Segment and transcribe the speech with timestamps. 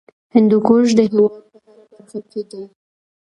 [0.35, 2.63] هندوکش د هېواد په هره برخه کې دی.